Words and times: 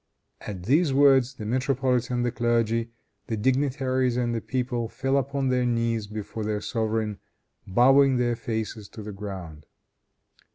At 0.47 0.63
these 0.63 0.91
words 0.95 1.35
the 1.35 1.45
metropolitan, 1.45 2.23
the 2.23 2.31
clergy, 2.31 2.89
the 3.27 3.37
dignitaries 3.37 4.17
and 4.17 4.33
the 4.33 4.41
people 4.41 4.87
fell 4.89 5.15
upon 5.15 5.49
their 5.49 5.63
knees 5.67 6.07
before 6.07 6.43
their 6.43 6.59
sovereign, 6.59 7.19
bowing 7.67 8.17
their 8.17 8.35
faces 8.35 8.89
to 8.93 9.03
the 9.03 9.11
ground. 9.11 9.67